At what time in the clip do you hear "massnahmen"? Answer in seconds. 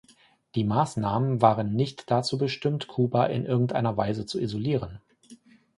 0.63-1.43